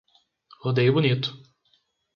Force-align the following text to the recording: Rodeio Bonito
Rodeio 0.63 0.93
Bonito 0.97 1.29